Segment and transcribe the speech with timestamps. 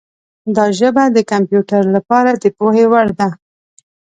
[0.55, 3.29] دا ژبه د کمپیوټر لپاره د پوهې وړ ده.